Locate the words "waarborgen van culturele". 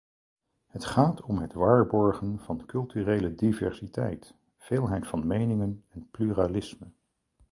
1.53-3.35